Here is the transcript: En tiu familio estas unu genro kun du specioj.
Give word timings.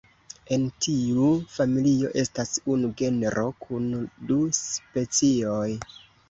En 0.55 0.63
tiu 0.85 1.27
familio 1.57 2.09
estas 2.21 2.53
unu 2.77 2.89
genro 3.03 3.45
kun 3.67 3.87
du 4.31 4.41
specioj. 4.63 5.71